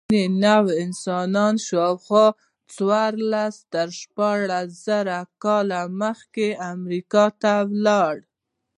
ځینې 0.09 0.23
نوعې 0.43 0.73
انسان 0.83 1.53
شاوخوا 1.67 2.27
څوارلس 2.75 3.55
تر 3.73 3.87
شپاړس 3.99 4.67
زره 4.87 5.17
کاله 5.43 5.81
مخکې 6.01 6.47
امریکا 6.73 7.25
ته 7.41 7.53
ولاړ. 7.69 8.15